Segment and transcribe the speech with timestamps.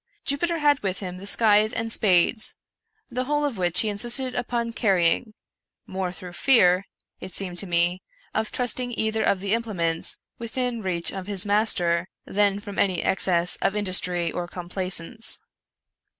[0.25, 2.55] Jupiter had with him the scythe and spades—
[3.11, 5.35] the whole of which he insisted upon carrying—
[5.95, 6.87] more through fear,
[7.19, 8.01] it seemed to me,
[8.33, 13.57] of trusting either of the implements within reach of his master, than from any excess
[13.61, 15.43] of industry or complaisance.